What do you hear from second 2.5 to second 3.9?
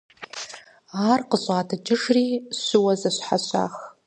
щыуэ зэщхьэщах.